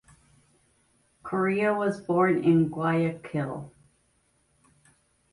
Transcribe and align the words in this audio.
Correa 1.21 1.75
was 1.75 2.01
born 2.01 2.43
in 2.43 2.69
Guayaquil. 2.69 3.71